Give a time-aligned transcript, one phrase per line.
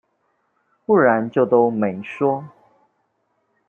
[0.83, 2.45] 不然就都沒說